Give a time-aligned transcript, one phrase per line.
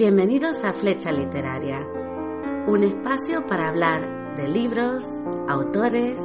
[0.00, 1.86] Bienvenidos a Flecha Literaria,
[2.66, 5.04] un espacio para hablar de libros,
[5.46, 6.18] autores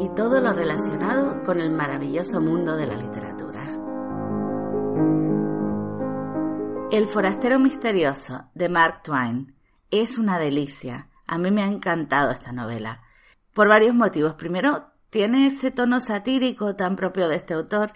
[0.00, 3.62] y todo lo relacionado con el maravilloso mundo de la literatura.
[6.90, 9.54] El forastero misterioso de Mark Twain
[9.90, 11.10] es una delicia.
[11.26, 13.02] A mí me ha encantado esta novela.
[13.52, 14.32] Por varios motivos.
[14.36, 17.92] Primero, tiene ese tono satírico tan propio de este autor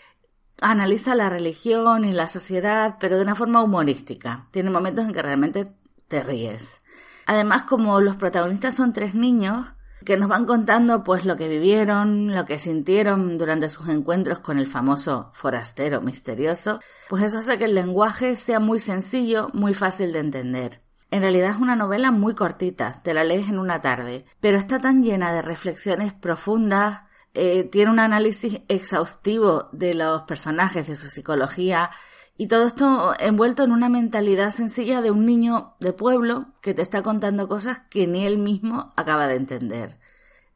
[0.61, 4.49] analiza la religión y la sociedad, pero de una forma humorística.
[4.51, 5.73] Tiene momentos en que realmente
[6.09, 6.81] te ríes.
[7.27, 9.67] Además, como los protagonistas son tres niños,
[10.05, 14.59] que nos van contando pues lo que vivieron, lo que sintieron durante sus encuentros con
[14.59, 20.13] el famoso forastero misterioso, pues eso hace que el lenguaje sea muy sencillo, muy fácil
[20.13, 20.83] de entender.
[21.11, 24.79] En realidad es una novela muy cortita, te la lees en una tarde, pero está
[24.79, 27.03] tan llena de reflexiones profundas,
[27.41, 31.93] eh, tiene un análisis exhaustivo de los personajes, de su psicología,
[32.37, 36.83] y todo esto envuelto en una mentalidad sencilla de un niño de pueblo que te
[36.83, 40.01] está contando cosas que ni él mismo acaba de entender.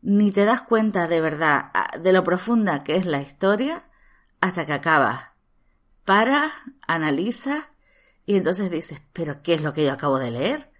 [0.00, 3.88] Ni te das cuenta de verdad ah, de lo profunda que es la historia
[4.40, 5.34] hasta que acaba.
[6.04, 6.50] Para,
[6.88, 7.70] analiza
[8.26, 10.72] y entonces dices, pero ¿qué es lo que yo acabo de leer?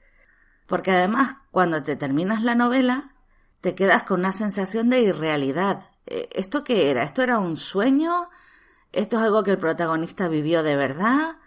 [0.66, 3.14] Porque además, cuando te terminas la novela,
[3.60, 5.91] te quedas con una sensación de irrealidad.
[6.12, 7.04] Eh, ¿Esto qué era?
[7.04, 8.28] ¿Esto era un sueño?
[8.92, 11.38] ¿Esto es algo que el protagonista vivió de verdad?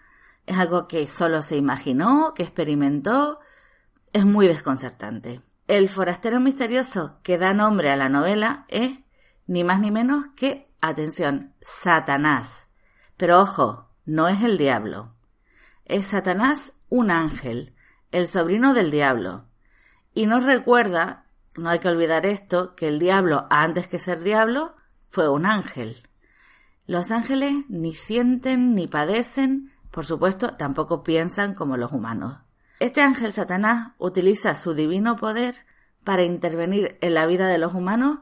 [0.44, 3.38] ¿Es algo que solo se imaginó, que experimentó?
[4.12, 5.40] Es muy desconcertante.
[5.68, 8.98] El forastero misterioso que da nombre a la novela es
[9.46, 12.66] ni más ni menos que, atención, Satanás.
[13.16, 15.14] Pero ojo, no es el diablo.
[15.84, 17.76] Es Satanás un ángel,
[18.10, 19.46] el sobrino del diablo.
[20.12, 21.25] Y nos recuerda
[21.58, 24.74] no hay que olvidar esto, que el diablo, antes que ser diablo,
[25.08, 26.02] fue un ángel.
[26.86, 32.38] Los ángeles ni sienten ni padecen, por supuesto, tampoco piensan como los humanos.
[32.78, 35.56] Este ángel Satanás utiliza su divino poder
[36.04, 38.20] para intervenir en la vida de los humanos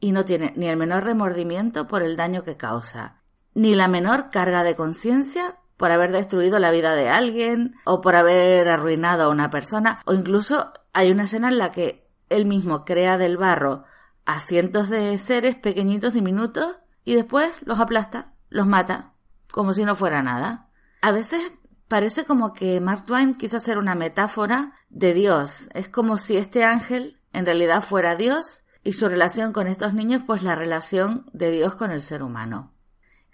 [0.00, 3.22] y no tiene ni el menor remordimiento por el daño que causa,
[3.54, 8.16] ni la menor carga de conciencia por haber destruido la vida de alguien o por
[8.16, 12.84] haber arruinado a una persona o incluso hay una escena en la que él mismo
[12.84, 13.84] crea del barro
[14.24, 19.12] a cientos de seres pequeñitos, diminutos, y después los aplasta, los mata,
[19.50, 20.68] como si no fuera nada.
[21.02, 21.52] A veces
[21.88, 25.68] parece como que Mark Twain quiso hacer una metáfora de Dios.
[25.74, 30.22] Es como si este ángel en realidad fuera Dios y su relación con estos niños
[30.26, 32.72] pues la relación de Dios con el ser humano.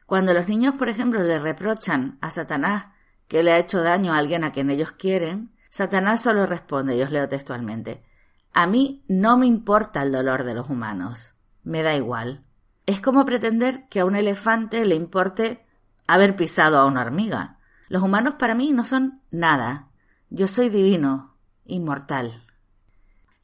[0.07, 2.87] Cuando los niños, por ejemplo, le reprochan a Satanás
[3.29, 7.05] que le ha hecho daño a alguien a quien ellos quieren, Satanás solo responde, yo
[7.05, 8.05] os leo textualmente,
[8.57, 11.35] a mí no me importa el dolor de los humanos.
[11.63, 12.43] Me da igual.
[12.87, 15.67] Es como pretender que a un elefante le importe
[16.07, 17.59] haber pisado a una hormiga.
[17.89, 19.91] Los humanos para mí no son nada.
[20.31, 21.37] Yo soy divino,
[21.67, 22.47] inmortal.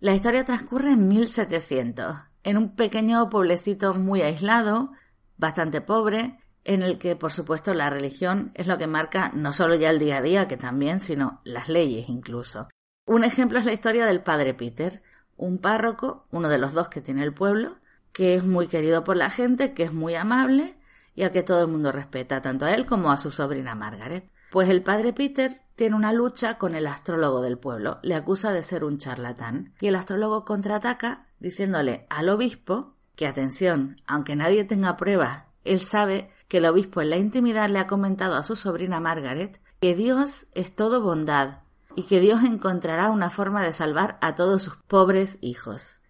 [0.00, 4.93] La historia transcurre en 1700, en un pequeño pueblecito muy aislado,
[5.37, 9.75] bastante pobre, en el que, por supuesto, la religión es lo que marca no solo
[9.75, 12.69] ya el día a día, que también, sino las leyes incluso.
[13.04, 15.02] Un ejemplo es la historia del padre Peter,
[15.36, 17.76] un párroco, uno de los dos que tiene el pueblo,
[18.12, 20.76] que es muy querido por la gente, que es muy amable
[21.14, 24.30] y al que todo el mundo respeta, tanto a él como a su sobrina Margaret.
[24.52, 28.62] Pues el padre Peter tiene una lucha con el astrólogo del pueblo, le acusa de
[28.62, 34.96] ser un charlatán y el astrólogo contraataca diciéndole al obispo que atención, aunque nadie tenga
[34.96, 39.00] pruebas, él sabe que el obispo en la intimidad le ha comentado a su sobrina
[39.00, 41.62] Margaret que Dios es todo bondad
[41.97, 46.00] y que Dios encontrará una forma de salvar a todos sus pobres hijos.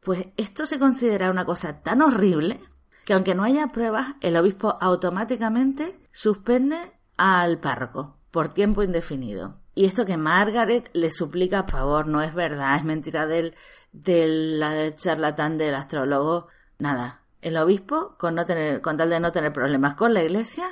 [0.00, 2.60] Pues esto se considera una cosa tan horrible
[3.04, 6.76] que aunque no haya pruebas, el obispo automáticamente suspende
[7.16, 9.60] al párroco por tiempo indefinido.
[9.74, 13.54] Y esto que Margaret le suplica, por favor, no es verdad, es mentira del,
[13.92, 16.48] del charlatán del astrólogo,
[16.78, 17.22] nada.
[17.40, 20.64] El obispo, con, no tener, con tal de no tener problemas con la iglesia,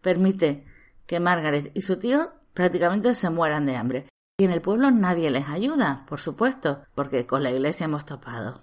[0.00, 0.64] permite
[1.06, 4.08] que Margaret y su tío prácticamente se mueran de hambre.
[4.38, 8.58] Y en el pueblo nadie les ayuda, por supuesto, porque con la iglesia hemos topado.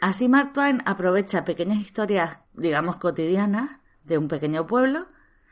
[0.00, 5.06] Así Mark Twain aprovecha pequeñas historias, digamos, cotidianas de un pequeño pueblo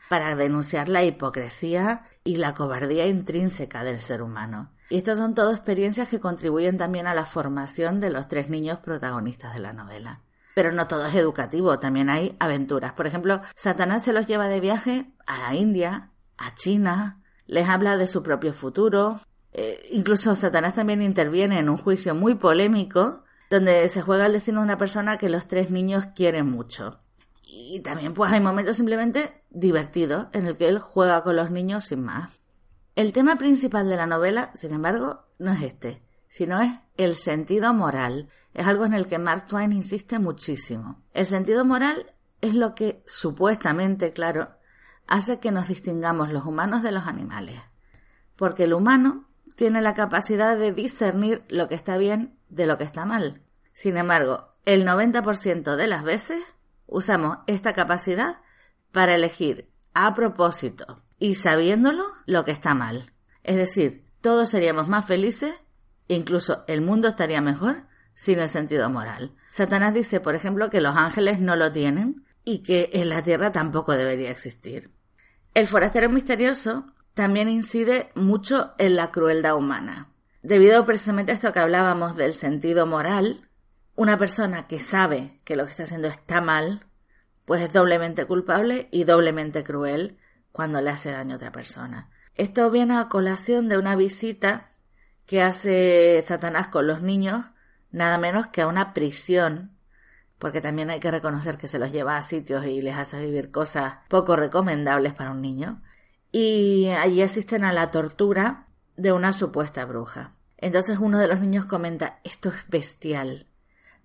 [0.09, 4.71] para denunciar la hipocresía y la cobardía intrínseca del ser humano.
[4.89, 8.79] Y estas son todas experiencias que contribuyen también a la formación de los tres niños
[8.79, 10.21] protagonistas de la novela.
[10.55, 12.93] Pero no todo es educativo, también hay aventuras.
[12.93, 17.97] Por ejemplo, Satanás se los lleva de viaje a la India, a China, les habla
[17.97, 19.19] de su propio futuro.
[19.53, 24.59] Eh, incluso Satanás también interviene en un juicio muy polémico donde se juega el destino
[24.59, 26.99] de una persona que los tres niños quieren mucho.
[27.43, 31.85] Y también pues hay momentos simplemente divertidos en el que él juega con los niños
[31.85, 32.31] sin más.
[32.95, 37.73] El tema principal de la novela, sin embargo, no es este, sino es el sentido
[37.73, 38.29] moral.
[38.53, 41.03] Es algo en el que Mark Twain insiste muchísimo.
[41.13, 44.49] El sentido moral es lo que supuestamente, claro,
[45.07, 47.61] hace que nos distingamos los humanos de los animales.
[48.35, 52.83] Porque el humano tiene la capacidad de discernir lo que está bien de lo que
[52.83, 53.41] está mal.
[53.73, 56.41] Sin embargo, el 90% de las veces
[56.87, 58.41] usamos esta capacidad
[58.91, 63.11] para elegir a propósito y sabiéndolo lo que está mal.
[63.43, 65.53] Es decir, todos seríamos más felices,
[66.07, 69.35] incluso el mundo estaría mejor sin el sentido moral.
[69.51, 73.51] Satanás dice, por ejemplo, que los ángeles no lo tienen y que en la tierra
[73.51, 74.91] tampoco debería existir.
[75.53, 80.09] El forastero misterioso también incide mucho en la crueldad humana.
[80.41, 83.49] Debido precisamente a esto que hablábamos del sentido moral,
[83.95, 86.87] una persona que sabe que lo que está haciendo está mal,
[87.45, 90.17] pues es doblemente culpable y doblemente cruel
[90.51, 92.09] cuando le hace daño a otra persona.
[92.35, 94.71] Esto viene a colación de una visita
[95.25, 97.45] que hace Satanás con los niños,
[97.91, 99.72] nada menos que a una prisión,
[100.43, 103.49] porque también hay que reconocer que se los lleva a sitios y les hace vivir
[103.49, 105.81] cosas poco recomendables para un niño
[106.33, 108.67] y allí asisten a la tortura
[108.97, 110.33] de una supuesta bruja.
[110.57, 113.47] Entonces uno de los niños comenta esto es bestial.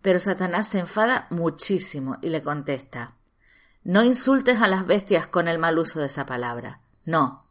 [0.01, 3.17] Pero Satanás se enfada muchísimo y le contesta
[3.83, 6.83] No insultes a las bestias con el mal uso de esa palabra.
[7.05, 7.49] No.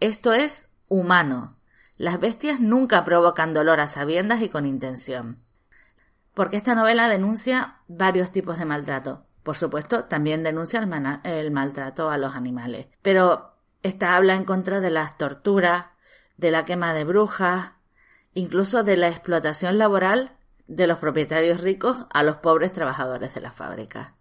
[0.00, 1.58] Esto es humano.
[1.98, 5.41] Las bestias nunca provocan dolor a sabiendas y con intención.
[6.34, 9.26] Porque esta novela denuncia varios tipos de maltrato.
[9.42, 10.80] Por supuesto, también denuncia
[11.24, 12.86] el, maltrato a los animales.
[13.02, 15.86] Pero esta habla en contra de las torturas,
[16.36, 17.72] de la quema de brujas,
[18.34, 20.36] incluso de la explotación laboral
[20.66, 24.14] de los propietarios ricos a los pobres trabajadores de la fábrica.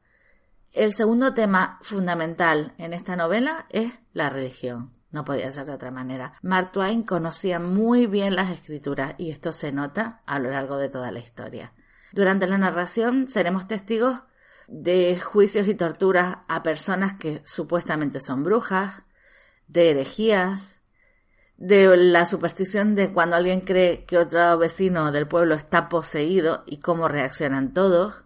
[0.73, 4.91] El segundo tema fundamental en esta novela es la religión.
[5.11, 6.33] No podía ser de otra manera.
[6.41, 10.89] Mark Twain conocía muy bien las escrituras y esto se nota a lo largo de
[10.89, 11.73] toda la historia.
[12.11, 14.21] Durante la narración seremos testigos
[14.67, 19.03] de juicios y torturas a personas que supuestamente son brujas,
[19.67, 20.81] de herejías,
[21.57, 26.79] de la superstición de cuando alguien cree que otro vecino del pueblo está poseído y
[26.79, 28.23] cómo reaccionan todos.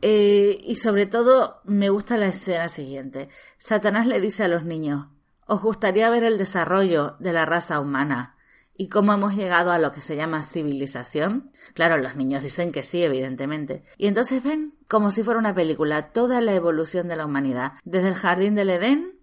[0.00, 3.28] Eh, y sobre todo me gusta la escena siguiente.
[3.56, 5.06] Satanás le dice a los niños,
[5.46, 8.31] ¿os gustaría ver el desarrollo de la raza humana
[8.76, 11.52] y cómo hemos llegado a lo que se llama civilización?
[11.74, 13.84] Claro, los niños dicen que sí, evidentemente.
[13.98, 18.08] Y entonces ven, como si fuera una película, toda la evolución de la humanidad, desde
[18.08, 19.20] el jardín del Edén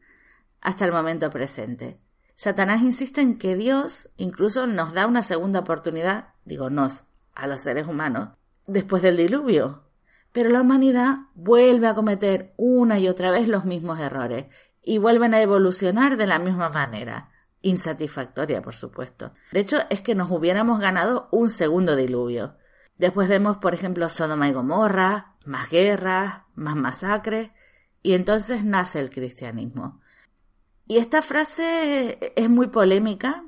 [0.62, 2.00] hasta el momento presente.
[2.36, 7.04] Satanás insiste en que Dios incluso nos da una segunda oportunidad, digo nos,
[7.36, 8.30] a los seres humanos,
[8.66, 9.84] después del diluvio.
[10.32, 14.46] Pero la humanidad vuelve a cometer una y otra vez los mismos errores
[14.84, 17.32] y vuelven a evolucionar de la misma manera.
[17.62, 19.34] Insatisfactoria, por supuesto.
[19.52, 22.56] De hecho, es que nos hubiéramos ganado un segundo diluvio.
[22.98, 27.52] Después vemos, por ejemplo, Sodoma y Gomorra, más guerras, más masacres,
[28.02, 30.02] y entonces nace el cristianismo.
[30.88, 33.46] Y esta frase es muy polémica,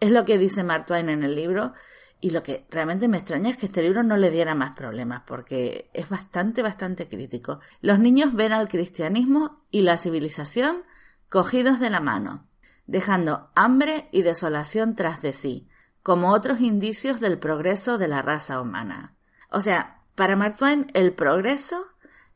[0.00, 1.72] es lo que dice Mark Twain en el libro,
[2.20, 5.22] y lo que realmente me extraña es que este libro no le diera más problemas,
[5.26, 7.60] porque es bastante, bastante crítico.
[7.80, 10.84] Los niños ven al cristianismo y la civilización
[11.28, 12.46] cogidos de la mano,
[12.86, 15.68] dejando hambre y desolación tras de sí,
[16.02, 19.16] como otros indicios del progreso de la raza humana.
[19.50, 21.86] O sea, para Mark Twain el progreso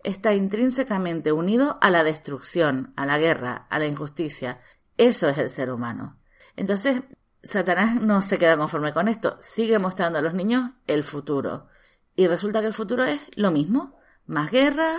[0.02, 4.60] está intrínsecamente unido a la destrucción, a la guerra, a la injusticia.
[4.96, 6.18] Eso es el ser humano.
[6.56, 7.02] Entonces,
[7.42, 11.68] Satanás no se queda conforme con esto, sigue mostrando a los niños el futuro.
[12.16, 14.98] Y resulta que el futuro es lo mismo, más guerras,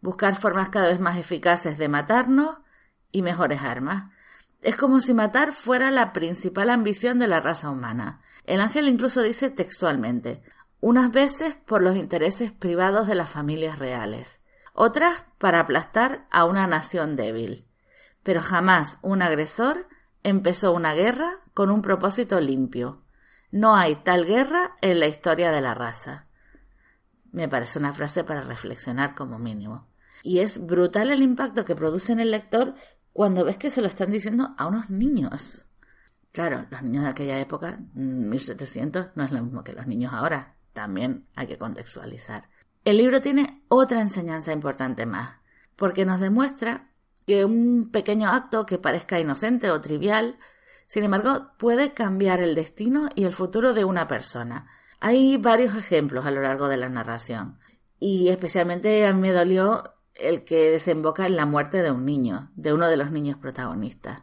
[0.00, 2.58] buscar formas cada vez más eficaces de matarnos
[3.12, 4.12] y mejores armas.
[4.62, 8.20] Es como si matar fuera la principal ambición de la raza humana.
[8.44, 10.42] El ángel incluso dice textualmente,
[10.80, 14.40] unas veces por los intereses privados de las familias reales,
[14.72, 17.66] otras para aplastar a una nación débil.
[18.22, 19.88] Pero jamás un agresor
[20.22, 23.02] empezó una guerra con un propósito limpio.
[23.50, 26.26] No hay tal guerra en la historia de la raza.
[27.30, 29.88] Me parece una frase para reflexionar como mínimo.
[30.22, 32.74] Y es brutal el impacto que produce en el lector
[33.12, 35.64] cuando ves que se lo están diciendo a unos niños.
[36.32, 40.56] Claro, los niños de aquella época, 1700, no es lo mismo que los niños ahora
[40.72, 42.48] también hay que contextualizar.
[42.84, 45.40] El libro tiene otra enseñanza importante más,
[45.74, 46.92] porque nos demuestra
[47.26, 50.38] que un pequeño acto que parezca inocente o trivial,
[50.86, 54.68] sin embargo, puede cambiar el destino y el futuro de una persona.
[55.00, 57.58] Hay varios ejemplos a lo largo de la narración,
[58.00, 62.50] y especialmente a mí me dolió el que desemboca en la muerte de un niño,
[62.54, 64.22] de uno de los niños protagonistas.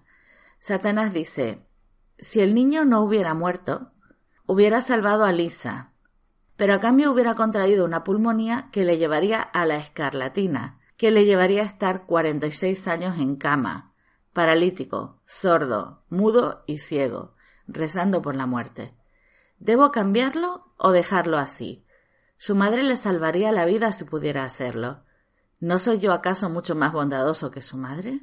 [0.60, 1.66] Satanás dice,
[2.18, 3.92] si el niño no hubiera muerto,
[4.46, 5.94] hubiera salvado a Lisa,
[6.56, 11.26] pero a cambio hubiera contraído una pulmonía que le llevaría a la escarlatina, que le
[11.26, 13.94] llevaría a estar 46 años en cama,
[14.34, 17.36] paralítico, sordo, mudo y ciego,
[17.68, 18.96] rezando por la muerte.
[19.60, 21.86] ¿Debo cambiarlo o dejarlo así?
[22.38, 25.05] Su madre le salvaría la vida si pudiera hacerlo.
[25.66, 28.20] ¿No soy yo acaso mucho más bondadoso que su madre?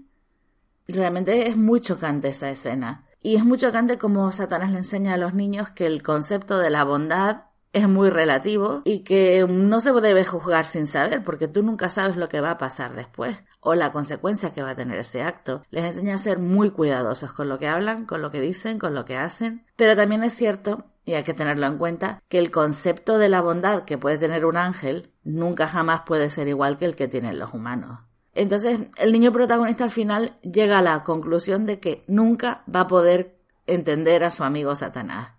[0.86, 3.04] Realmente es muy chocante esa escena.
[3.20, 6.70] Y es muy chocante como Satanás le enseña a los niños que el concepto de
[6.70, 11.64] la bondad es muy relativo y que no se debe juzgar sin saber, porque tú
[11.64, 15.00] nunca sabes lo que va a pasar después o la consecuencia que va a tener
[15.00, 15.64] ese acto.
[15.70, 18.94] Les enseña a ser muy cuidadosos con lo que hablan, con lo que dicen, con
[18.94, 19.66] lo que hacen.
[19.74, 23.40] Pero también es cierto, y hay que tenerlo en cuenta, que el concepto de la
[23.40, 27.38] bondad que puede tener un ángel nunca jamás puede ser igual que el que tienen
[27.38, 28.00] los humanos.
[28.34, 32.86] Entonces, el niño protagonista al final llega a la conclusión de que nunca va a
[32.86, 35.32] poder entender a su amigo Satanás.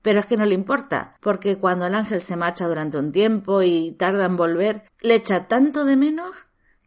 [0.00, 3.62] Pero es que no le importa, porque cuando el ángel se marcha durante un tiempo
[3.62, 6.30] y tarda en volver, le echa tanto de menos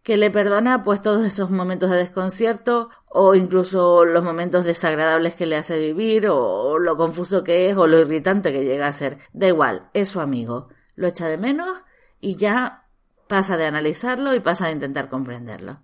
[0.01, 5.45] que le perdona pues todos esos momentos de desconcierto o incluso los momentos desagradables que
[5.45, 9.19] le hace vivir o lo confuso que es o lo irritante que llega a ser.
[9.33, 10.69] Da igual, es su amigo.
[10.95, 11.83] Lo echa de menos
[12.21, 12.87] y ya
[13.27, 15.81] pasa de analizarlo y pasa de intentar comprenderlo.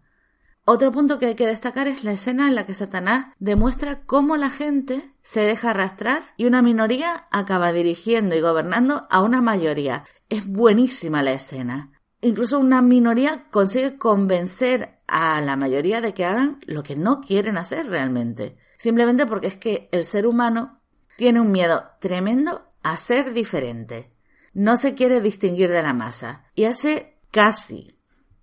[0.70, 4.36] Otro punto que hay que destacar es la escena en la que Satanás demuestra cómo
[4.36, 10.03] la gente se deja arrastrar y una minoría acaba dirigiendo y gobernando a una mayoría.
[10.27, 11.94] Es buenísima la escena.
[12.20, 17.58] Incluso una minoría consigue convencer a la mayoría de que hagan lo que no quieren
[17.58, 18.58] hacer realmente.
[18.77, 20.82] Simplemente porque es que el ser humano
[21.15, 24.12] tiene un miedo tremendo a ser diferente.
[24.58, 27.96] No se quiere distinguir de la masa y hace casi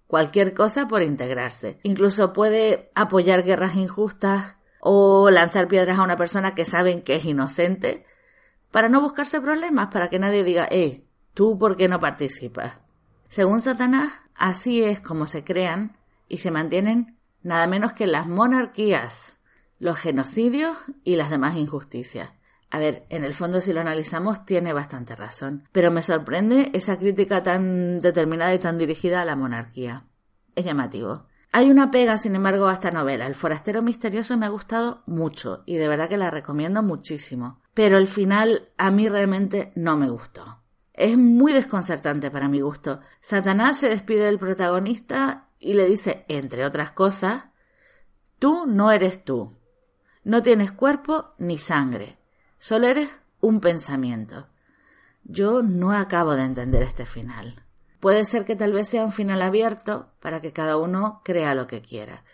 [0.06, 1.80] cualquier cosa por integrarse.
[1.82, 7.24] Incluso puede apoyar guerras injustas o lanzar piedras a una persona que saben que es
[7.24, 8.06] inocente
[8.70, 11.02] para no buscarse problemas, para que nadie diga, eh,
[11.34, 12.74] tú por qué no participas.
[13.28, 19.40] Según Satanás, así es como se crean y se mantienen nada menos que las monarquías,
[19.80, 22.30] los genocidios y las demás injusticias.
[22.70, 26.98] A ver, en el fondo si lo analizamos tiene bastante razón, pero me sorprende esa
[26.98, 30.04] crítica tan determinada y tan dirigida a la monarquía.
[30.56, 31.26] Es llamativo.
[31.52, 33.28] Hay una pega, sin embargo, a esta novela.
[33.28, 37.60] El forastero misterioso me ha gustado mucho y de verdad que la recomiendo muchísimo.
[37.74, 40.64] Pero el final a mí realmente no me gustó.
[40.92, 42.98] Es muy desconcertante para mi gusto.
[43.20, 47.44] Satanás se despide del protagonista y le dice, entre otras cosas,
[48.40, 49.56] tú no eres tú.
[50.24, 52.18] No tienes cuerpo ni sangre.
[52.64, 53.10] Solo eres
[53.42, 54.46] un pensamiento.
[55.22, 57.62] Yo no acabo de entender este final.
[58.00, 61.66] Puede ser que tal vez sea un final abierto para que cada uno crea lo
[61.66, 62.24] que quiera.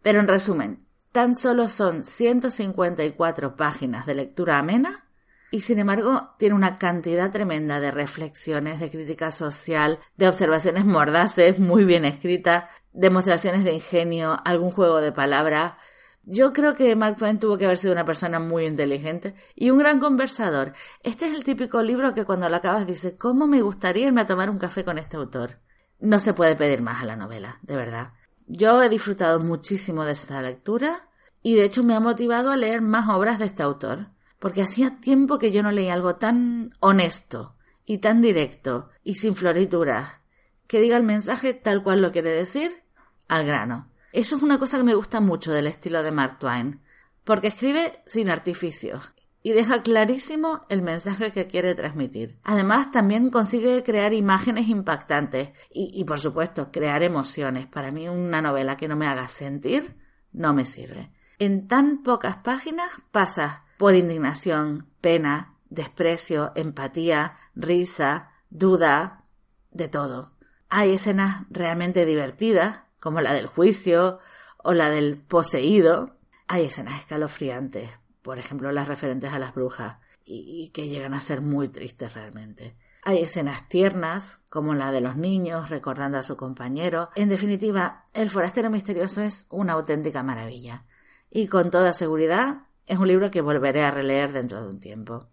[0.00, 5.08] Pero en resumen, tan solo son 154 páginas de lectura amena
[5.50, 11.58] y sin embargo tiene una cantidad tremenda de reflexiones, de crítica social, de observaciones mordaces,
[11.58, 15.72] muy bien escritas, demostraciones de ingenio, algún juego de palabras
[16.22, 19.78] yo creo que Mark Twain tuvo que haber sido una persona muy inteligente y un
[19.78, 20.74] gran conversador.
[21.02, 24.26] Este es el típico libro que cuando lo acabas dices, ¿cómo me gustaría irme a
[24.26, 25.60] tomar un café con este autor?
[25.98, 28.12] No se puede pedir más a la novela, de verdad.
[28.46, 31.08] Yo he disfrutado muchísimo de esta lectura
[31.42, 34.08] y de hecho me ha motivado a leer más obras de este autor,
[34.38, 39.34] porque hacía tiempo que yo no leía algo tan honesto y tan directo y sin
[39.34, 40.20] florituras,
[40.66, 42.82] que diga el mensaje tal cual lo quiere decir,
[43.28, 43.89] al grano.
[44.12, 46.80] Eso es una cosa que me gusta mucho del estilo de Mark Twain,
[47.24, 49.12] porque escribe sin artificios
[49.42, 52.38] y deja clarísimo el mensaje que quiere transmitir.
[52.44, 57.66] Además, también consigue crear imágenes impactantes y, por supuesto, crear emociones.
[57.66, 59.96] Para mí, una novela que no me haga sentir
[60.32, 61.10] no me sirve.
[61.38, 69.24] En tan pocas páginas pasas por indignación, pena, desprecio, empatía, risa, duda,
[69.70, 70.32] de todo.
[70.68, 74.18] Hay escenas realmente divertidas como la del juicio
[74.58, 76.16] o la del poseído,
[76.46, 77.90] hay escenas escalofriantes,
[78.22, 82.76] por ejemplo las referentes a las brujas, y, que llegan a ser muy tristes realmente.
[83.02, 87.08] Hay escenas tiernas, como la de los niños recordando a su compañero.
[87.16, 90.84] En definitiva, El forastero misterioso es una auténtica maravilla.
[91.30, 95.28] Y con toda seguridad es un libro que volveré a releer dentro de un tiempo.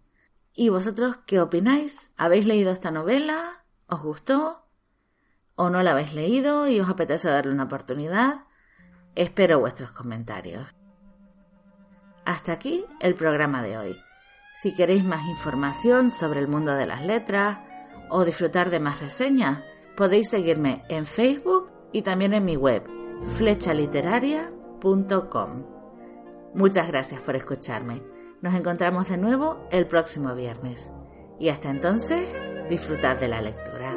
[0.54, 2.12] ¿Y vosotros qué opináis?
[2.16, 3.64] ¿Habéis leído esta novela?
[3.86, 4.67] ¿Os gustó?
[5.58, 8.44] O no la habéis leído y os apetece darle una oportunidad,
[9.16, 10.64] espero vuestros comentarios.
[12.24, 14.00] Hasta aquí el programa de hoy.
[14.54, 17.58] Si queréis más información sobre el mundo de las letras
[18.08, 19.64] o disfrutar de más reseñas,
[19.96, 22.84] podéis seguirme en Facebook y también en mi web,
[23.36, 25.64] flechaliteraria.com.
[26.54, 28.00] Muchas gracias por escucharme.
[28.42, 30.92] Nos encontramos de nuevo el próximo viernes.
[31.40, 32.28] Y hasta entonces,
[32.68, 33.92] disfrutad de la lectura.